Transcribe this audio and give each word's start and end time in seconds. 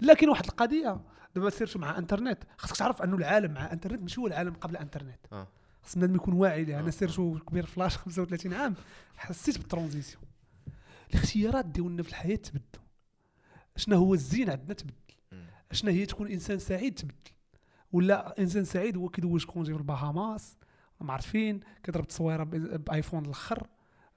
لكن 0.00 0.28
واحد 0.28 0.44
القضية 0.44 1.00
دابا 1.34 1.50
surtout 1.50 1.78
مع 1.78 1.98
انترنت 1.98 2.38
خاصك 2.56 2.76
تعرف 2.76 3.02
انه 3.02 3.16
العالم 3.16 3.54
مع 3.54 3.72
انترنت 3.72 4.02
ماشي 4.02 4.20
هو 4.20 4.26
العالم 4.26 4.54
قبل 4.54 4.76
انترنت 4.76 5.18
آه. 5.32 5.48
خاص 5.82 5.98
بنادم 5.98 6.14
يكون 6.14 6.34
واعي 6.34 6.76
آه. 6.76 6.80
أنا 6.80 6.90
surtout 6.90 7.38
كبير 7.38 7.66
فلاش 7.66 7.96
35 8.06 8.54
عام 8.54 8.74
حسيت 9.16 9.58
بال 9.58 9.69
transition 9.69 10.22
الاختيارات 11.10 11.64
ديالنا 11.64 12.02
في 12.02 12.08
الحياة 12.08 12.36
تبدلوا 12.36 12.86
شنو 13.76 13.96
هو 13.96 14.14
الزين 14.14 14.50
عندنا 14.50 14.74
تبدل. 14.74 14.94
شنو 15.72 15.90
هي 15.90 16.06
تكون 16.06 16.28
إنسان 16.30 16.58
سعيد 16.58 16.94
تبدل 16.94 17.14
ولا 17.92 18.38
إنسان 18.38 18.64
سعيد 18.64 18.96
هو 18.96 19.08
كيدوج 19.08 19.44
congé 19.44 19.72
في 19.72 19.78
البهاماس 19.78 20.56
ما 21.00 21.12
عرفت 21.12 21.28
فين 21.28 21.60
كيضرب 21.82 22.06
تصويرة 22.08 22.44
بآيفون 22.44 23.24
الآخر 23.24 23.66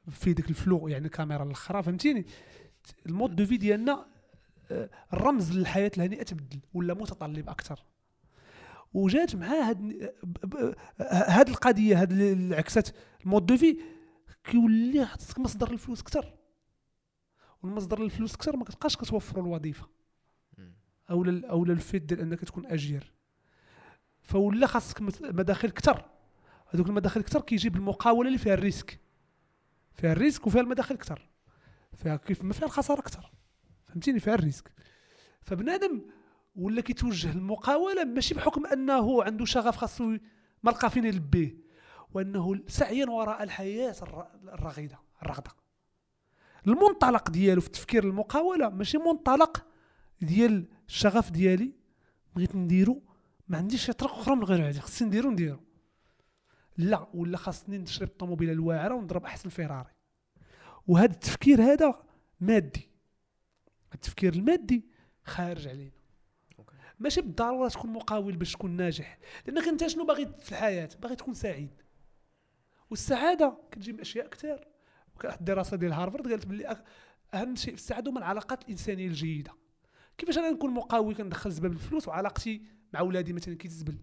في 0.09 0.33
ديك 0.33 0.49
الفلو 0.49 0.87
يعني 0.87 1.05
الكاميرا 1.05 1.43
الاخرى 1.43 1.83
فهمتيني 1.83 2.25
ال 3.05 3.11
mode 3.11 3.35
de 3.35 3.45
vie 3.45 3.57
ديالنا 3.57 3.91
آه، 3.91 4.05
الرمز 5.13 5.57
للحياة 5.57 5.91
الهنيئه 5.97 6.23
تبدل 6.23 6.59
ولا 6.73 6.93
متطلب 6.93 7.49
أكثر. 7.49 7.85
وجات 8.93 9.35
مع 9.35 9.47
هاد 9.47 10.11
هاد 11.01 11.49
القضية 11.49 12.01
هاد 12.01 12.11
العكسات. 12.11 12.89
ال 13.25 13.29
mode 13.29 13.45
de 13.45 13.57
vie 13.57 13.77
كيولي 14.43 15.05
خاصك 15.05 15.39
مصدر 15.39 15.71
الفلوس 15.71 16.01
أكثر. 16.01 16.33
والمصدر 17.63 18.03
الفلوس 18.03 18.35
أكثر 18.35 18.57
ما 18.57 18.63
كتبقاش 18.63 18.97
كتوفر 18.97 19.39
الوظيفة. 19.39 19.87
مم. 20.57 20.73
اولا 21.09 21.49
اولا 21.49 21.73
ال 21.73 21.79
fait 21.79 22.01
ديال 22.01 22.19
أنك 22.19 22.39
تكون 22.39 22.65
أجير. 22.65 23.13
فولا 24.21 24.67
خاصك 24.67 25.01
مداخل 25.21 25.69
كثر 25.69 26.05
هذوك 26.69 26.87
المداخل 26.87 27.21
كثر 27.21 27.41
كيجيب 27.41 27.75
المقاولة 27.75 28.27
اللي 28.27 28.39
فيها 28.39 28.53
ال 28.53 28.59
risque. 28.59 28.99
فيها 29.93 30.11
ال 30.11 30.16
risque 30.16 30.47
وفيها 30.47 30.61
المداخل 30.61 30.95
كثر 30.95 31.29
فيها 31.93 32.15
كيف 32.15 32.43
ما 32.43 32.53
فيها 32.53 32.65
الخسارة 32.65 33.01
كثر 33.01 33.31
فهمتيني؟ 33.89 34.19
فيها 34.19 34.33
ال 34.33 34.38
risque. 34.38 34.71
فبنادم 35.41 36.01
ولا 36.55 36.81
كيتوجه 36.81 37.33
للمقاولة 37.37 38.03
ماشي 38.03 38.33
بحكم 38.33 38.65
أنه 38.65 39.23
عنده 39.23 39.45
شغف 39.45 39.77
خاصو 39.77 40.17
ما 40.63 40.71
لقى 40.71 40.89
فين 40.89 41.05
يلبيه 41.05 41.57
وأنه 42.13 42.59
سعيا 42.67 43.05
وراء 43.05 43.43
الحياة 43.43 43.95
الر- 44.01 44.27
الرغيدة 44.53 44.99
الرغدة. 45.21 45.51
المنطلق 46.67 47.31
ديالو 47.31 47.61
في 47.61 47.67
التفكير 47.67 48.03
المقاولة 48.03 48.69
ماشي 48.69 48.97
منطلق 48.97 49.65
ديال 50.21 50.67
الشغف 50.87 51.31
ديالي 51.31 51.71
بغيت 52.35 52.55
نديرو 52.55 53.03
ما 53.47 53.57
عنديش 53.57 53.85
شي 53.85 53.93
طرق 53.93 54.11
أخرى 54.11 54.35
من 54.35 54.43
غير 54.43 54.69
هذه 54.69 54.79
خصني 54.79 55.07
نديرو 55.07 55.31
نديرو. 55.31 55.59
لا 56.77 57.07
ولا 57.13 57.37
خاصني 57.37 57.77
نشري 57.77 58.05
الطوموبيله 58.05 58.51
الواعرة 58.51 58.95
ونضرب 58.95 59.25
أحسن 59.25 59.49
فيراري 59.49 59.93
وهذا 60.87 61.11
التفكير 61.13 61.61
هذا 61.61 62.03
مادي. 62.39 62.88
التفكير 63.93 64.33
المادي 64.33 64.85
خارج 65.23 65.67
علينا. 65.67 65.91
ماشي 66.99 67.21
بالضرورة 67.21 67.69
تكون 67.69 67.93
مقاول 67.93 68.35
باش 68.37 68.53
تكون 68.53 68.71
ناجح. 68.71 69.19
لأنك 69.47 69.67
أنت 69.67 69.87
شنو 69.87 70.05
باغي 70.05 70.25
في 70.25 70.51
الحياة؟ 70.51 70.89
باغي 71.01 71.15
تكون 71.15 71.33
سعيد. 71.33 71.81
والسعادة 72.89 73.57
كتجي 73.71 73.93
من 73.93 73.99
اشياء 73.99 74.27
كثير 74.27 74.67
واحد 75.23 75.39
الدراسة 75.39 75.77
ديال 75.77 75.93
هارفارد 75.93 76.27
قالت 76.27 76.45
باللي 76.45 76.69
أك- 76.69 76.81
أهم 77.35 77.55
شيء 77.55 77.75
في 77.75 77.79
السعادة 77.79 78.11
هما 78.11 78.19
العلاقات 78.19 78.63
الإنسانية 78.63 79.07
الجيدة. 79.07 79.51
كيفاش 80.17 80.37
أنا 80.37 80.49
نكون 80.49 80.71
مقاول 80.73 81.15
كندخل 81.15 81.51
زباب 81.51 81.71
الفلوس 81.71 82.07
وعلاقتي 82.07 82.61
مع 82.93 83.01
ولادي 83.01 83.33
مثلا 83.33 83.55
كيتزبل؟ 83.55 83.97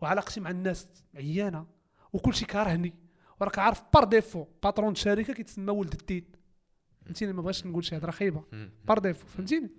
وعلاقتي 0.00 0.40
مع 0.40 0.50
الناس 0.50 0.88
عيانة؟ 1.14 1.66
وكل 2.12 2.34
شيء 2.34 2.48
كارهني. 2.48 2.94
وراك 3.40 3.58
عارف 3.58 3.82
par 3.94 4.04
défaut 4.04 4.46
patron 4.62 4.92
الشركة 4.92 5.32
كيتسمى 5.32 5.72
ولد 5.72 5.92
التيت 5.92 6.36
فهمتيني؟ 7.04 7.32
ما 7.32 7.42
بغاش 7.42 7.66
نقول 7.66 7.84
شي 7.84 7.96
هضرة 7.96 8.10
خايبة. 8.10 8.44
par 8.84 8.98
défaut 8.98 9.26
فهمتيني؟ 9.26 9.70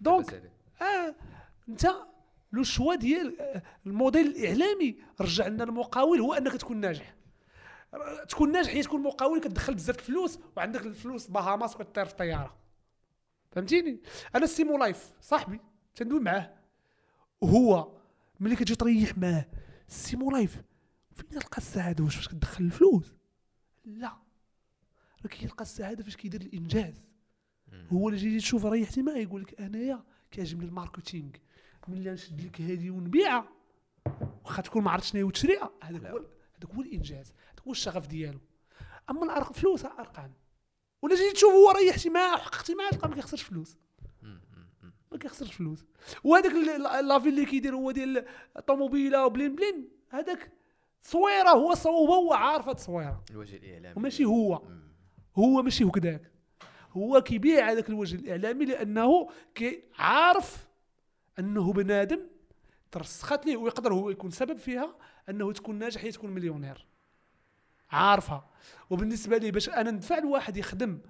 donc. 0.00 0.42
آه 0.82 1.14
انت 1.68 1.86
le 2.52 2.62
choix 2.62 2.94
ديال 2.94 3.40
آه، 3.40 3.62
الموديل 3.86 4.26
الإعلامي 4.26 4.98
رجع 5.20 5.46
لنا 5.46 5.64
المقاول 5.64 6.20
هو 6.20 6.34
أنك 6.34 6.52
تكون 6.52 6.76
ناجح. 6.76 7.16
تكون 8.28 8.52
ناجح 8.52 8.70
هي 8.70 8.82
تكون 8.82 9.02
مقاول 9.02 9.40
كتدخل 9.40 9.74
بزاف 9.74 9.98
الفلوس 9.98 10.38
وعندك 10.56 10.86
الفلوس 10.86 11.26
بهاماس 11.26 11.74
وكطير 11.76 12.04
في 12.04 12.12
الطياره 12.12 12.56
فهمتيني؟ 13.50 14.00
أنا 14.34 14.46
Simo 14.46 14.78
Life 14.78 15.12
صاحبي 15.20 15.60
تندوي 15.94 16.20
معاه. 16.20 16.54
وهو 17.40 17.96
ملي 18.40 18.56
كتجي 18.56 18.74
تريح 18.74 19.18
معاه 19.18 19.46
Simo 19.88 20.30
Life 20.30 20.62
فين 21.14 21.28
تلقى 21.28 21.58
السعادة؟ 21.58 22.04
واش 22.04 22.16
فاش 22.16 22.28
كتدخل 22.28 22.64
الفلوس؟ 22.64 23.14
لا. 23.84 24.25
راه 25.26 25.38
كيلقى 25.38 25.62
السعادة 25.62 26.04
فاش 26.04 26.16
كيدير 26.16 26.40
الإنجاز. 26.40 27.02
هو 27.92 28.08
اللي 28.08 28.20
جيتي 28.20 28.38
تشوف 28.38 28.66
ريحتي 28.66 29.02
معاه 29.02 29.16
يقول 29.16 29.42
لك 29.42 29.60
أنايا 29.60 30.04
كيعجبني 30.30 30.64
ال 30.64 30.70
marketing. 30.70 31.30
ملي 31.88 32.10
نشد 32.10 32.40
لك 32.40 32.60
هذه 32.60 32.90
ونبيعها 32.90 33.48
واخا 34.44 34.62
تكون 34.62 34.82
ما 34.82 34.90
عرفتش 34.90 35.10
شنو 35.10 35.18
هي 35.18 35.24
وتشريها. 35.24 35.70
هذاك. 35.82 36.06
هو 36.06 36.16
هذاك 36.56 36.74
هو 36.74 36.82
الإنجاز. 36.82 37.32
هذاك 37.52 37.66
هو 37.66 37.72
الشغف 37.72 38.06
ديالو. 38.06 38.38
أما 39.10 39.24
الارقام 39.24 39.52
فلوس 39.52 39.84
أرقام. 39.84 40.32
ولا 41.02 41.14
جيتي 41.14 41.32
تشوف 41.32 41.52
هو 41.52 41.70
ريحتي 41.70 42.10
معاه 42.10 42.34
وحققتي 42.34 42.74
معاه 42.74 42.90
تلقى 42.90 43.08
ما 43.08 43.14
كيخسرش 43.14 43.42
فلوس. 43.42 43.76
ما 45.12 45.18
كيخسرش 45.18 45.54
فلوس. 45.54 45.84
وهذاك 46.24 46.52
لافي 47.04 47.28
اللي 47.28 47.44
كيدير 47.44 47.74
هو 47.74 47.90
ديال 47.90 48.26
الطوموبيله 48.56 49.26
وبلين 49.26 49.54
بلين 49.54 49.88
هذاك 50.10 50.52
تصويره 51.02 51.50
هو 51.50 51.74
صوبة 51.74 52.14
هو 52.14 52.32
عارف 52.32 52.68
التصويره 52.68 53.24
الوجه 53.30 53.56
الإعلامي. 53.56 53.94
وماشي 53.96 54.24
هو. 54.24 54.62
مم. 54.68 54.85
هو 55.38 55.62
ماشي 55.62 55.84
هكذاك. 55.84 56.30
هو 56.92 57.20
كيبيع 57.20 57.70
هذاك 57.70 57.88
الوجه 57.88 58.16
الإعلامي 58.16 58.64
لأنه 58.64 59.30
كي 59.54 59.82
عارف 59.98 60.66
انه 61.38 61.72
بنادم 61.72 62.20
ترسخت 62.90 63.46
ليه 63.46 63.56
ويقدر 63.56 63.94
هو 63.94 64.10
يكون 64.10 64.30
سبب 64.30 64.58
فيها 64.58 64.96
أنه 65.28 65.52
تكون 65.52 65.78
ناجح 65.78 66.04
هي 66.04 66.10
تكون 66.10 66.30
مليونير. 66.30 66.86
عارفها. 67.90 68.50
وبالنسبة 68.90 69.36
لي 69.36 69.50
باش 69.50 69.68
أنا 69.68 69.90
ندفع 69.90 70.18
لواحد 70.18 70.56
يخدم 70.56 71.00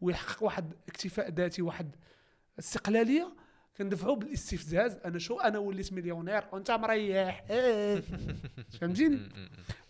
ويحقق 0.00 0.42
واحد 0.42 0.74
اكتفاء 0.88 1.30
ذاتي 1.30 1.62
واحد 1.62 1.96
استقلالية 2.58 3.34
كندفعو 3.78 4.14
بالاستفزاز. 4.14 4.96
أنا 5.04 5.18
شو؟ 5.18 5.40
أنا 5.40 5.58
وليت 5.58 5.92
مليونير 5.92 6.44
وانت 6.52 6.70
مريح. 6.70 7.44
فهمتيني. 8.80 9.28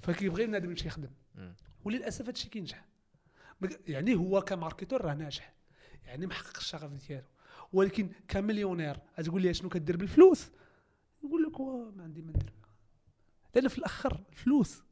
فكيبغي 0.01 0.45
النادم 0.45 0.71
يمشي 0.71 0.87
يخدم. 0.89 1.11
وللأسف 1.85 2.27
هادشي 2.27 2.49
كينجح. 2.49 2.90
يعني 3.89 4.15
هو 4.15 4.41
كماركتور 4.41 5.05
راه 5.05 5.15
ناجح. 5.15 5.55
يعني 6.05 6.27
محقق 6.27 6.57
الشغف 6.57 6.93
ديالو. 6.93 7.27
ولكن 7.73 8.11
كمليونير 8.29 8.97
تقول 9.25 9.43
لي 9.43 9.55
شنو 9.55 9.69
كدير 9.69 9.97
بالفلوس؟ 9.97 10.51
يقول 11.25 11.43
لك 11.43 11.61
ما 11.61 12.03
عندي 12.03 12.23
ما 12.23 12.31
ندير. 12.31 12.53
لأن 13.55 13.69
في 13.69 13.79
الأخر 13.79 14.25
الفلوس 14.31 14.83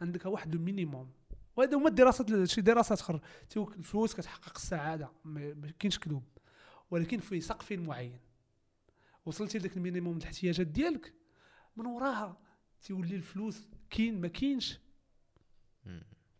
عندك 0.00 0.26
واحد 0.26 0.54
ال 0.54 0.61
minimum 0.61 1.12
وهذا 1.56 1.76
هما 1.76 1.88
الدراسات 1.88 2.44
شي 2.44 2.60
دراسات 2.60 3.00
أخرى 3.00 3.20
الفلوس 3.56 4.14
كتحقق 4.14 4.56
السعادة 4.56 5.10
ما 5.24 5.72
كاينش 5.78 5.98
كذوب. 5.98 6.24
ولكن 6.90 7.18
في 7.18 7.40
سقف 7.40 7.72
معين. 7.72 8.20
وصلتي 9.26 9.58
لذاك 9.58 9.76
ال 9.76 9.81
minimum 9.81 10.16
الاحتياجات 10.16 10.66
ديالك 10.66 11.14
من 11.76 11.86
وراها 11.86 12.40
تيولي 12.82 13.16
الفلوس 13.16 13.68
كاين 13.90 14.20
ما 14.20 14.28
كاينش. 14.28 14.78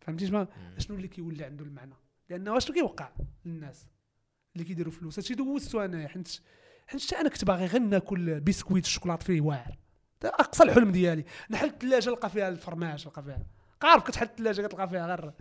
فهمتي 0.05 0.27
شنو. 0.27 0.47
شنو 0.77 0.97
اللي 0.97 1.07
كيولي 1.07 1.43
عنده 1.43 1.65
المعنى؟ 1.65 1.93
لأنه 2.29 2.59
شنو 2.59 2.75
كيوقع 2.75 3.09
للناس 3.45 3.87
اللي 4.55 4.65
كيديروا 4.65 4.91
فلوس؟ 4.91 5.19
هادشي 5.19 5.33
دوزتو 5.33 5.81
أنايا 5.81 6.07
حيت 6.07 6.39
حيت 6.87 7.01
حتى 7.05 7.21
أنا 7.21 7.29
كنت 7.29 7.45
باغي 7.45 7.65
غير 7.65 7.81
ناكل 7.81 8.39
بسكويت 8.39 8.85
الشوكولات 8.85 9.23
فيه 9.23 9.41
واعر. 9.41 9.77
أقصى 10.23 10.63
الحلم 10.63 10.91
ديالي. 10.91 11.25
نحل 11.49 11.67
الثلاجه 11.67 12.09
نلقى 12.09 12.29
فيها 12.29 12.49
الفرماج 12.49 13.05
نلقى 13.05 13.23
فيها. 13.23 13.45
عارف 13.83 14.03
كتحل 14.03 14.25
الثلاجه 14.25 14.61
كتلقى 14.61 14.89
فيها 14.89 15.07
غير 15.07 15.33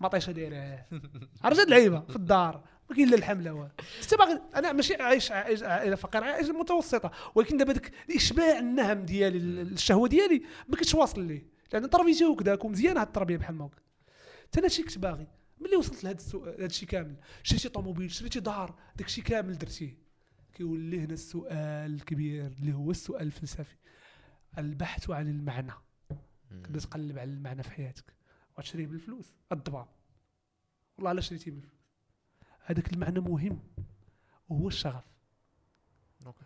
مطيشة 0.00 0.32
دايرة. 0.32 0.86
عرفت 1.44 1.68
لعيبه 1.68 2.00
في 2.00 2.16
الدار. 2.16 2.64
ما 2.90 2.96
كاين 2.96 3.08
لا 3.08 3.16
لحم 3.16 3.40
لا 3.40 3.52
والو. 3.52 3.68
حتى 4.02 4.16
باغي 4.16 4.40
أنا 4.56 4.72
ماشي 4.72 4.94
عايش 4.94 5.32
عائلة 5.32 5.96
فقيرة 5.96 6.24
عايش 6.24 6.48
متوسطة. 6.48 7.10
ولكن 7.34 7.56
دابا 7.56 7.72
داك 7.72 7.92
الاشباع 8.08 8.58
النهم 8.58 9.04
ديالي 9.04 9.38
الشهوة 9.62 10.08
ديالي 10.08 10.42
ما 10.68 10.76
كنتش 10.76 10.94
واصل 10.94 11.20
ليه. 11.24 11.46
لأن 11.72 11.90
تربيتي 11.90 12.24
هكذاك 12.24 12.64
ومزيانه 12.64 13.00
هاد 13.00 13.06
التربية 13.06 13.36
بحال 13.36 13.54
ما 13.54 13.66
هكا. 13.66 13.83
حتى 14.44 14.60
أنا 14.60 14.68
شي 14.68 14.82
كنت 14.82 14.98
باغي. 14.98 15.28
ملي 15.60 15.76
وصلت 15.76 16.04
لهذا 16.04 16.16
السؤال 16.16 16.64
الشيء 16.64 16.88
كامل 16.88 17.16
شريتي 17.42 17.68
طوموبيل 17.68 18.10
شريتي 18.10 18.40
دار 18.40 18.78
داك 18.96 19.06
الشيء 19.06 19.24
كامل 19.24 19.58
درتيه. 19.58 19.98
كيولي 20.52 21.00
هنا 21.00 21.14
السؤال 21.14 21.94
الكبير 21.94 22.46
اللي 22.46 22.72
هو 22.72 22.90
السؤال 22.90 23.26
الفلسفي. 23.26 23.76
البحث 24.58 25.10
عن 25.10 25.28
المعنى. 25.28 25.72
كنت 26.50 26.76
تقلب 26.76 27.18
على 27.18 27.30
المعنى 27.30 27.62
في 27.62 27.70
حياتك 27.70 28.14
وتشريه 28.58 28.86
بالفلوس. 28.86 29.34
الضباب. 29.52 29.88
والله 30.96 31.12
لا 31.12 31.20
شريتيه 31.20 31.50
بالفلوس؟ 31.50 31.84
هذاك 32.64 32.92
المعنى 32.92 33.20
مهم. 33.20 33.60
وهو 34.48 34.68
الشغف. 34.68 35.04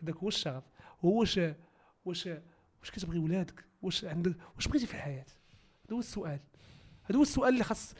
هذاك 0.03 0.17
هو 0.17 0.29
الشغف. 0.29 0.65
هو 1.05 1.21
واش 1.21 1.41
واش 2.05 2.27
واش 2.81 2.91
كتبغي 2.93 3.19
ولادك؟ 3.19 3.65
واش 3.83 4.05
عندك 4.05 4.37
واش 4.57 4.69
بغيتي 4.69 4.87
في 4.87 4.95
الحياة؟ 4.95 5.27
هذا 5.87 5.95
هو 5.95 5.99
السؤال. 5.99 6.41
هذا 7.11 7.19
هو 7.19 7.23
السؤال 7.23 7.53
اللي 7.53 7.65
خاص 7.65 7.95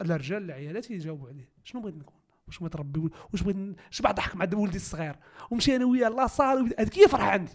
الرجال 0.00 0.42
العيالات 0.44 0.90
يجاوبوا 0.90 1.28
عليه. 1.28 1.48
شنو 1.64 1.80
بغيت 1.80 1.94
نكون 1.94 2.14
واش 2.46 2.58
بغيت 2.58 2.76
نربي؟ 2.76 3.10
واش 3.32 3.42
بغيت 3.42 3.56
ن- 3.56 3.76
شبع 3.90 4.10
ضحك 4.10 4.36
مع 4.36 4.48
ولدي 4.54 4.76
الصغير؟ 4.76 5.16
ومشي 5.50 5.76
أنا 5.76 5.84
وياه 5.84 6.08
لاصال 6.08 6.74
هذيك 6.78 6.98
هي 6.98 7.08
فرحه 7.08 7.30
عندي. 7.30 7.52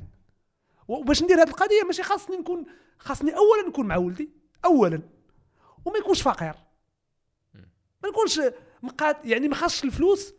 وباش 0.88 1.24
ندير 1.24 1.38
هذه 1.42 1.48
القضية 1.50 1.84
ماشي 1.86 2.04
خاصني 2.04 2.38
نكون 2.38 2.66
خاصني 2.98 3.32
اولا 3.32 3.68
نكون 3.68 3.86
مع 3.88 3.98
ولدي 3.98 4.30
اولا. 4.66 5.02
وما 5.86 5.98
يكونش 5.98 6.22
فقير. 6.22 6.54
ما 8.04 8.10
نكونش 8.10 8.42
مقاد 8.84 9.26
يعني 9.26 9.48
ما 9.48 9.56
خاصش 9.56 9.84
الفلوس 9.84 10.34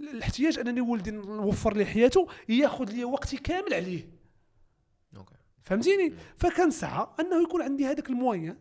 الاحتياج 0.00 0.58
أنني 0.58 0.80
ولدي 0.80 1.10
نوفر 1.10 1.76
ليه 1.76 1.84
حياته 1.84 2.28
ياخذ 2.48 2.84
لي 2.92 3.04
وقتي 3.04 3.36
كامل 3.36 3.74
عليه. 3.74 4.14
فهمتيني؟ 5.64 6.14
فكنسعى 6.36 7.06
أنه 7.20 7.42
يكون 7.42 7.62
عندي 7.62 7.86
هذاك 7.86 8.10
ال 8.10 8.18
moyen 8.18 8.56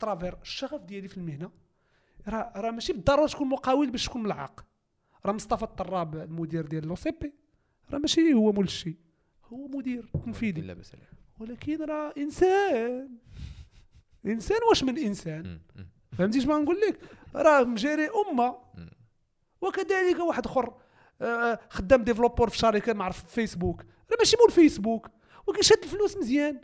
à 0.00 0.04
travers 0.04 0.36
الشغف 0.42 0.84
ديالي 0.84 1.08
في 1.08 1.16
المهنة. 1.16 1.50
راه 2.28 2.52
راه 2.56 2.70
ماشي 2.70 2.92
بالضرورة 2.92 3.26
تكون 3.26 3.48
مقاول 3.48 3.90
باش 3.90 4.06
تكون 4.06 4.22
ملعق. 4.22 4.66
راه 5.26 5.32
مصطفى 5.32 5.62
الطراب 5.62 6.16
المدير 6.16 6.66
ديال 6.66 6.88
l'OCP 6.88 7.34
راه 7.92 7.98
ماشي 7.98 8.34
هو 8.34 8.52
مول 8.52 8.64
الشي 8.64 8.96
هو 9.44 9.68
مدير 9.68 10.10
تنفيذي. 10.24 10.60
لا 10.60 10.74
باس 10.74 10.92
ولكن 11.38 11.84
راه 11.84 12.14
إنسان. 12.18 13.18
إنسان 14.26 14.58
واش 14.68 14.84
من 14.84 14.98
إنسان. 14.98 15.60
فهمتي 16.12 16.46
بغا 16.46 16.58
نقول 16.58 16.80
لك؟ 16.80 17.00
راه 17.34 17.64
مجاري 17.64 18.08
أمة. 18.30 18.56
وكذلك 19.60 20.18
واحد 20.18 20.46
آخر 20.46 20.74
آه، 21.22 21.58
خدام 21.70 22.04
développeur 22.04 22.50
في 22.50 22.58
شركة 22.58 22.92
ما 22.92 23.04
عرف 23.04 23.24
فيسبوك. 23.24 23.82
راه 24.10 24.16
ماشي 24.18 24.36
مول 24.40 24.50
فيسبوك. 24.50 25.10
وكيشد 25.46 25.82
الفلوس 25.82 26.16
مزيان. 26.16 26.60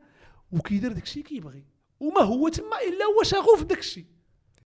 وكيدير 0.52 0.92
داكشي 0.92 1.22
كيبغي. 1.22 1.64
وما 2.00 2.20
هو 2.20 2.48
تما 2.48 2.82
إلا 2.82 3.04
هو 3.04 3.22
شغوف 3.22 3.62
بداكشي 3.62 4.06